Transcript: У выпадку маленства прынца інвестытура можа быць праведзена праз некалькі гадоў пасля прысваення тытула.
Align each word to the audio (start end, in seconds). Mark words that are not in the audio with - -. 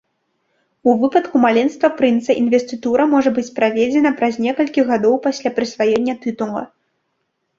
У 0.91 0.93
выпадку 1.01 1.35
маленства 1.43 1.89
прынца 1.99 2.35
інвестытура 2.41 3.05
можа 3.13 3.33
быць 3.35 3.53
праведзена 3.59 4.11
праз 4.21 4.33
некалькі 4.45 4.85
гадоў 4.89 5.15
пасля 5.29 5.49
прысваення 5.59 6.13
тытула. 6.25 6.63